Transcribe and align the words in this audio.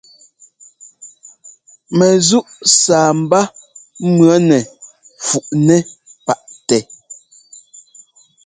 Mɛzúʼ 1.97 2.47
sâbá 2.81 3.39
mʉ̈nɛ 4.17 4.59
fuʼnɛ 5.27 5.77
paʼtɛ. 6.25 6.79